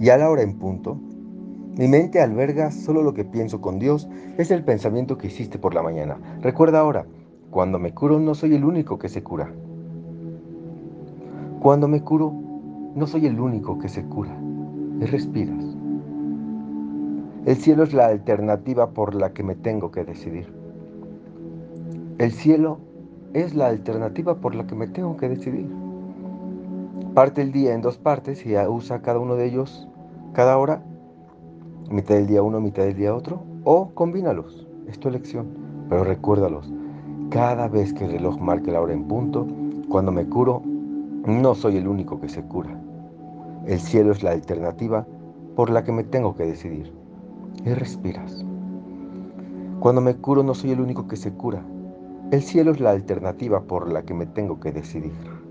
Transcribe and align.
Y 0.00 0.10
a 0.10 0.18
la 0.18 0.28
hora 0.30 0.42
en 0.42 0.58
punto, 0.58 0.98
mi 1.76 1.88
mente 1.88 2.20
alberga 2.20 2.70
solo 2.70 3.02
lo 3.02 3.14
que 3.14 3.24
pienso 3.24 3.60
con 3.60 3.78
Dios, 3.78 4.08
es 4.36 4.50
el 4.50 4.64
pensamiento 4.64 5.16
que 5.16 5.28
hiciste 5.28 5.58
por 5.58 5.74
la 5.74 5.82
mañana. 5.82 6.18
Recuerda 6.42 6.80
ahora, 6.80 7.06
cuando 7.50 7.78
me 7.78 7.92
curo 7.92 8.18
no 8.18 8.34
soy 8.34 8.54
el 8.54 8.64
único 8.64 8.98
que 8.98 9.08
se 9.08 9.22
cura. 9.22 9.50
Cuando 11.60 11.88
me 11.88 12.02
curo 12.02 12.32
no 12.94 13.06
soy 13.06 13.26
el 13.26 13.40
único 13.40 13.78
que 13.78 13.88
se 13.88 14.02
cura. 14.04 14.36
Respiras. 15.00 15.64
El 17.46 17.56
cielo 17.56 17.82
es 17.82 17.92
la 17.92 18.06
alternativa 18.06 18.90
por 18.90 19.14
la 19.14 19.32
que 19.32 19.42
me 19.42 19.54
tengo 19.54 19.90
que 19.90 20.04
decidir. 20.04 20.46
El 22.18 22.32
cielo 22.32 22.78
es 23.32 23.54
la 23.54 23.68
alternativa 23.68 24.36
por 24.36 24.54
la 24.54 24.66
que 24.66 24.74
me 24.74 24.86
tengo 24.86 25.16
que 25.16 25.28
decidir. 25.28 25.66
Parte 27.14 27.42
el 27.42 27.52
día 27.52 27.74
en 27.74 27.82
dos 27.82 27.98
partes 27.98 28.46
y 28.46 28.56
usa 28.56 29.02
cada 29.02 29.18
uno 29.18 29.34
de 29.34 29.44
ellos 29.46 29.86
cada 30.32 30.56
hora, 30.56 30.82
mitad 31.90 32.14
del 32.14 32.26
día 32.26 32.42
uno, 32.42 32.58
mitad 32.58 32.84
del 32.84 32.96
día 32.96 33.14
otro, 33.14 33.42
o 33.64 33.90
combínalos. 33.90 34.66
Es 34.88 34.98
tu 34.98 35.08
elección, 35.08 35.46
pero 35.90 36.04
recuérdalos. 36.04 36.72
Cada 37.28 37.68
vez 37.68 37.92
que 37.92 38.06
el 38.06 38.12
reloj 38.12 38.40
marque 38.40 38.72
la 38.72 38.80
hora 38.80 38.94
en 38.94 39.04
punto, 39.04 39.46
cuando 39.90 40.10
me 40.10 40.26
curo, 40.26 40.62
no 41.26 41.54
soy 41.54 41.76
el 41.76 41.86
único 41.86 42.18
que 42.18 42.30
se 42.30 42.42
cura. 42.42 42.80
El 43.66 43.78
cielo 43.78 44.12
es 44.12 44.22
la 44.22 44.30
alternativa 44.30 45.06
por 45.54 45.68
la 45.68 45.84
que 45.84 45.92
me 45.92 46.04
tengo 46.04 46.34
que 46.34 46.44
decidir 46.44 46.94
y 47.62 47.74
respiras. 47.74 48.42
Cuando 49.80 50.00
me 50.00 50.14
curo 50.16 50.42
no 50.42 50.54
soy 50.54 50.70
el 50.70 50.80
único 50.80 51.06
que 51.08 51.16
se 51.16 51.32
cura. 51.32 51.62
El 52.30 52.42
cielo 52.42 52.70
es 52.70 52.80
la 52.80 52.90
alternativa 52.90 53.60
por 53.60 53.92
la 53.92 54.02
que 54.02 54.14
me 54.14 54.24
tengo 54.24 54.58
que 54.60 54.72
decidir. 54.72 55.41